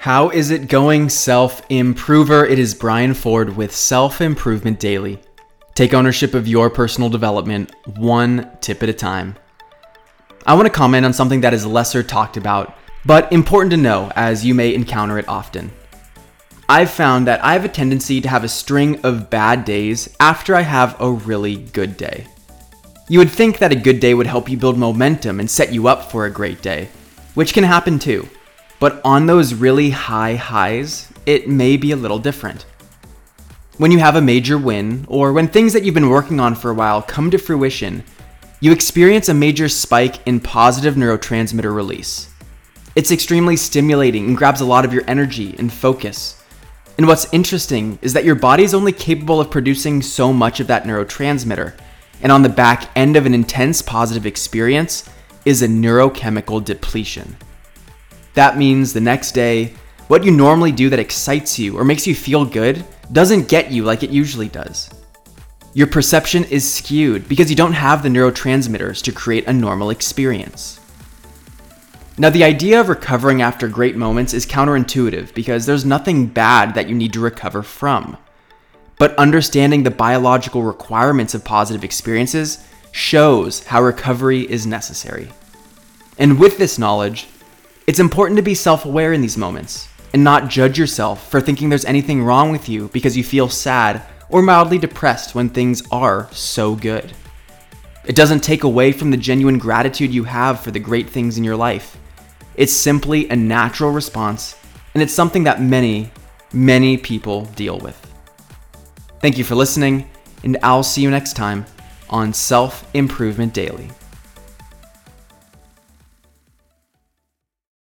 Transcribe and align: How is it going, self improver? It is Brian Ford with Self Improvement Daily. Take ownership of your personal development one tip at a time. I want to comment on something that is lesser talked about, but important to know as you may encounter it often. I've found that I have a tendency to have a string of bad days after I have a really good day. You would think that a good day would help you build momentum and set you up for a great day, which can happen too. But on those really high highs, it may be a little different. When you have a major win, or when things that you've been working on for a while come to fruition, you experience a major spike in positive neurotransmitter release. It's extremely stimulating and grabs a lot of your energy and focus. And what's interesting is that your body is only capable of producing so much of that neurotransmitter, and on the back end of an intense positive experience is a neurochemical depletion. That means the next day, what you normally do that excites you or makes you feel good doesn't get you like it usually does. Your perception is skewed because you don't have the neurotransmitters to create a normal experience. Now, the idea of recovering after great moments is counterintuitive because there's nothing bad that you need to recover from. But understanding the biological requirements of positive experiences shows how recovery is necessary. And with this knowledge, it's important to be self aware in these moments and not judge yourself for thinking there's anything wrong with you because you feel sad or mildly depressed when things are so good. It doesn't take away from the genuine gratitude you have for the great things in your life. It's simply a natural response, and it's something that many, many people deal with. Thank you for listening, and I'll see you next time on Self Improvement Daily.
How 0.00 0.30
is 0.30 0.50
it 0.50 0.68
going, 0.68 1.10
self 1.10 1.60
improver? 1.68 2.46
It 2.46 2.58
is 2.58 2.72
Brian 2.74 3.12
Ford 3.12 3.54
with 3.54 3.76
Self 3.76 4.22
Improvement 4.22 4.80
Daily. 4.80 5.20
Take 5.74 5.92
ownership 5.92 6.32
of 6.32 6.48
your 6.48 6.70
personal 6.70 7.10
development 7.10 7.74
one 7.98 8.50
tip 8.62 8.82
at 8.82 8.88
a 8.88 8.94
time. 8.94 9.36
I 10.46 10.54
want 10.54 10.64
to 10.64 10.72
comment 10.72 11.04
on 11.04 11.12
something 11.12 11.42
that 11.42 11.52
is 11.52 11.66
lesser 11.66 12.02
talked 12.02 12.38
about, 12.38 12.78
but 13.04 13.30
important 13.30 13.72
to 13.72 13.76
know 13.76 14.10
as 14.16 14.42
you 14.42 14.54
may 14.54 14.74
encounter 14.74 15.18
it 15.18 15.28
often. 15.28 15.70
I've 16.66 16.90
found 16.90 17.26
that 17.26 17.44
I 17.44 17.52
have 17.52 17.66
a 17.66 17.68
tendency 17.68 18.22
to 18.22 18.28
have 18.30 18.42
a 18.42 18.48
string 18.48 19.04
of 19.04 19.28
bad 19.28 19.66
days 19.66 20.16
after 20.18 20.56
I 20.56 20.62
have 20.62 20.98
a 20.98 21.12
really 21.12 21.56
good 21.56 21.98
day. 21.98 22.26
You 23.10 23.18
would 23.18 23.30
think 23.30 23.58
that 23.58 23.70
a 23.70 23.76
good 23.76 24.00
day 24.00 24.14
would 24.14 24.26
help 24.26 24.48
you 24.48 24.56
build 24.56 24.78
momentum 24.78 25.40
and 25.40 25.50
set 25.50 25.74
you 25.74 25.88
up 25.88 26.10
for 26.10 26.24
a 26.24 26.30
great 26.30 26.62
day, 26.62 26.88
which 27.34 27.52
can 27.52 27.64
happen 27.64 27.98
too. 27.98 28.26
But 28.80 29.00
on 29.04 29.26
those 29.26 29.52
really 29.52 29.90
high 29.90 30.36
highs, 30.36 31.12
it 31.26 31.48
may 31.48 31.76
be 31.76 31.92
a 31.92 31.96
little 31.96 32.18
different. 32.18 32.64
When 33.76 33.92
you 33.92 33.98
have 33.98 34.16
a 34.16 34.22
major 34.22 34.58
win, 34.58 35.04
or 35.06 35.32
when 35.32 35.48
things 35.48 35.74
that 35.74 35.84
you've 35.84 35.94
been 35.94 36.08
working 36.08 36.40
on 36.40 36.54
for 36.54 36.70
a 36.70 36.74
while 36.74 37.02
come 37.02 37.30
to 37.30 37.38
fruition, 37.38 38.02
you 38.58 38.72
experience 38.72 39.28
a 39.28 39.34
major 39.34 39.68
spike 39.68 40.26
in 40.26 40.40
positive 40.40 40.94
neurotransmitter 40.94 41.74
release. 41.74 42.30
It's 42.96 43.12
extremely 43.12 43.56
stimulating 43.56 44.26
and 44.26 44.36
grabs 44.36 44.62
a 44.62 44.66
lot 44.66 44.84
of 44.84 44.92
your 44.92 45.04
energy 45.06 45.54
and 45.58 45.72
focus. 45.72 46.42
And 46.98 47.06
what's 47.06 47.32
interesting 47.32 47.98
is 48.02 48.14
that 48.14 48.24
your 48.24 48.34
body 48.34 48.64
is 48.64 48.74
only 48.74 48.92
capable 48.92 49.40
of 49.40 49.50
producing 49.50 50.02
so 50.02 50.32
much 50.32 50.58
of 50.58 50.66
that 50.66 50.84
neurotransmitter, 50.84 51.78
and 52.22 52.32
on 52.32 52.42
the 52.42 52.48
back 52.48 52.90
end 52.96 53.16
of 53.16 53.26
an 53.26 53.34
intense 53.34 53.82
positive 53.82 54.26
experience 54.26 55.08
is 55.44 55.62
a 55.62 55.68
neurochemical 55.68 56.64
depletion. 56.64 57.36
That 58.40 58.56
means 58.56 58.94
the 58.94 59.02
next 59.02 59.32
day, 59.32 59.74
what 60.08 60.24
you 60.24 60.30
normally 60.30 60.72
do 60.72 60.88
that 60.88 60.98
excites 60.98 61.58
you 61.58 61.76
or 61.76 61.84
makes 61.84 62.06
you 62.06 62.14
feel 62.14 62.46
good 62.46 62.86
doesn't 63.12 63.50
get 63.50 63.70
you 63.70 63.84
like 63.84 64.02
it 64.02 64.08
usually 64.08 64.48
does. 64.48 64.88
Your 65.74 65.86
perception 65.86 66.44
is 66.44 66.72
skewed 66.72 67.28
because 67.28 67.50
you 67.50 67.54
don't 67.54 67.74
have 67.74 68.02
the 68.02 68.08
neurotransmitters 68.08 69.02
to 69.02 69.12
create 69.12 69.46
a 69.46 69.52
normal 69.52 69.90
experience. 69.90 70.80
Now, 72.16 72.30
the 72.30 72.44
idea 72.44 72.80
of 72.80 72.88
recovering 72.88 73.42
after 73.42 73.68
great 73.68 73.96
moments 73.96 74.32
is 74.32 74.46
counterintuitive 74.46 75.34
because 75.34 75.66
there's 75.66 75.84
nothing 75.84 76.24
bad 76.24 76.74
that 76.76 76.88
you 76.88 76.94
need 76.94 77.12
to 77.12 77.20
recover 77.20 77.62
from. 77.62 78.16
But 78.98 79.14
understanding 79.16 79.82
the 79.82 79.90
biological 79.90 80.62
requirements 80.62 81.34
of 81.34 81.44
positive 81.44 81.84
experiences 81.84 82.66
shows 82.90 83.66
how 83.66 83.82
recovery 83.82 84.50
is 84.50 84.66
necessary. 84.66 85.30
And 86.16 86.40
with 86.40 86.56
this 86.56 86.78
knowledge, 86.78 87.28
it's 87.90 87.98
important 87.98 88.36
to 88.36 88.42
be 88.42 88.54
self 88.54 88.84
aware 88.84 89.12
in 89.12 89.20
these 89.20 89.36
moments 89.36 89.88
and 90.12 90.22
not 90.22 90.48
judge 90.48 90.78
yourself 90.78 91.28
for 91.28 91.40
thinking 91.40 91.68
there's 91.68 91.84
anything 91.84 92.22
wrong 92.22 92.52
with 92.52 92.68
you 92.68 92.86
because 92.92 93.16
you 93.16 93.24
feel 93.24 93.48
sad 93.48 94.00
or 94.28 94.42
mildly 94.42 94.78
depressed 94.78 95.34
when 95.34 95.48
things 95.48 95.82
are 95.90 96.28
so 96.30 96.76
good. 96.76 97.12
It 98.04 98.14
doesn't 98.14 98.44
take 98.44 98.62
away 98.62 98.92
from 98.92 99.10
the 99.10 99.16
genuine 99.16 99.58
gratitude 99.58 100.14
you 100.14 100.22
have 100.22 100.60
for 100.60 100.70
the 100.70 100.78
great 100.78 101.10
things 101.10 101.36
in 101.36 101.42
your 101.42 101.56
life. 101.56 101.98
It's 102.54 102.72
simply 102.72 103.28
a 103.28 103.34
natural 103.34 103.90
response, 103.90 104.54
and 104.94 105.02
it's 105.02 105.12
something 105.12 105.42
that 105.42 105.60
many, 105.60 106.12
many 106.52 106.96
people 106.96 107.46
deal 107.56 107.80
with. 107.80 107.98
Thank 109.18 109.36
you 109.36 109.42
for 109.42 109.56
listening, 109.56 110.08
and 110.44 110.56
I'll 110.62 110.84
see 110.84 111.02
you 111.02 111.10
next 111.10 111.32
time 111.32 111.66
on 112.08 112.32
Self 112.32 112.88
Improvement 112.94 113.52
Daily. 113.52 113.90